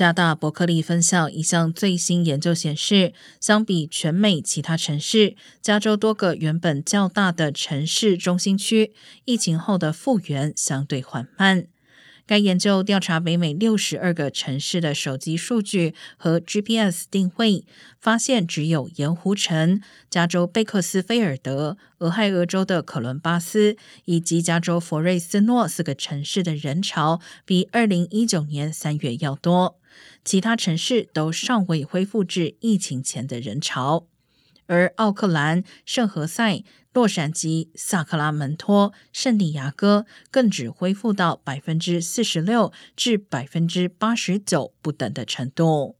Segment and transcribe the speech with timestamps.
[0.00, 8.94] 加大伯克利分校一项最新研究显示，相比全美其他城市，加州多个原本较大的城市中心区，
[9.26, 11.66] 疫情后的复原相对缓慢。
[12.30, 17.64] 该研究调查北美六十二个城市的手机数据和 GPS 定位，
[17.98, 29.80] 发现只有盐湖城、加州贝克斯菲尔德、俄亥俄州的可伦巴斯以及加州佛瑞斯诺四个城市的人潮比二零一九年三月要多，
[30.24, 34.06] 其他城市都尚未恢复至疫情前的人潮。
[34.70, 45.99] 而奥克兰、圣何塞、洛杉矶、萨克拉门托、圣地亚哥更只恢复到百分之四十六至百分之八十九不等的程度。